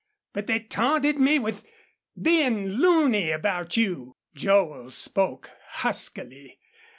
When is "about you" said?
3.29-4.15